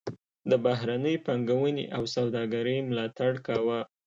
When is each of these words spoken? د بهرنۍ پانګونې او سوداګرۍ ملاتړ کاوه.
د 0.49 0.51
بهرنۍ 0.65 1.15
پانګونې 1.25 1.85
او 1.97 2.03
سوداګرۍ 2.15 2.77
ملاتړ 2.89 3.31
کاوه. 3.47 3.79